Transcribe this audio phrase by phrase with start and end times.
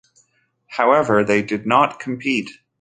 [0.65, 2.49] However, they did not compete.